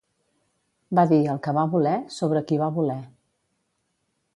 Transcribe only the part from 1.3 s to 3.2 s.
el que va voler, sobre qui va voler.